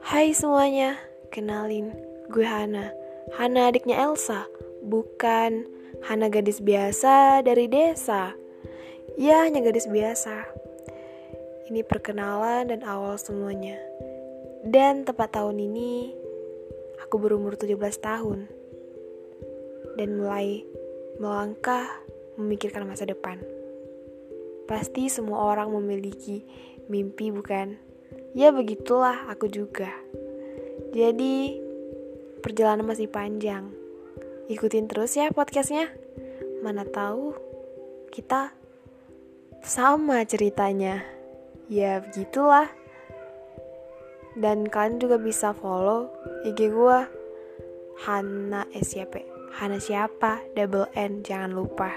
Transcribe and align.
Hai 0.00 0.32
semuanya, 0.32 0.96
kenalin, 1.28 1.92
gue 2.32 2.40
Hana. 2.40 2.88
Hana 3.36 3.68
adiknya 3.68 4.00
Elsa, 4.00 4.48
bukan 4.80 5.68
Hana 6.00 6.32
gadis 6.32 6.64
biasa 6.64 7.44
dari 7.44 7.68
desa. 7.68 8.32
Ya, 9.20 9.44
hanya 9.44 9.60
gadis 9.60 9.84
biasa. 9.84 10.48
Ini 11.68 11.84
perkenalan 11.84 12.72
dan 12.72 12.80
awal 12.88 13.20
semuanya. 13.20 13.76
Dan 14.64 15.04
tepat 15.04 15.36
tahun 15.36 15.60
ini, 15.60 16.16
aku 17.04 17.20
berumur 17.20 17.60
17 17.60 17.76
tahun. 18.00 18.48
Dan 20.00 20.16
mulai 20.16 20.64
melangkah 21.20 21.84
memikirkan 22.40 22.88
masa 22.88 23.04
depan. 23.04 23.36
Pasti 24.64 25.12
semua 25.12 25.52
orang 25.52 25.68
memiliki 25.76 26.40
mimpi, 26.88 27.28
bukan? 27.28 27.89
Ya, 28.30 28.54
begitulah 28.54 29.26
aku 29.26 29.50
juga. 29.50 29.90
Jadi, 30.94 31.58
perjalanan 32.42 32.86
masih 32.86 33.10
panjang. 33.10 33.70
Ikutin 34.46 34.86
terus 34.90 35.14
ya 35.18 35.30
podcastnya. 35.34 35.90
Mana 36.62 36.86
tahu 36.86 37.34
kita 38.14 38.54
sama 39.62 40.22
ceritanya. 40.26 41.02
Ya, 41.66 42.02
begitulah. 42.02 42.70
Dan 44.38 44.70
kalian 44.70 45.02
juga 45.02 45.18
bisa 45.18 45.50
follow 45.50 46.10
IG 46.46 46.70
gua 46.70 47.10
Hana 48.06 48.64
SYP. 48.70 49.26
Hana 49.58 49.82
siapa? 49.82 50.38
Double 50.54 50.86
N, 50.94 51.26
jangan 51.26 51.50
lupa. 51.50 51.90